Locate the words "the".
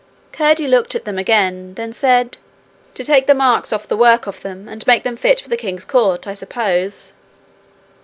3.27-3.35, 3.87-3.95, 5.49-5.55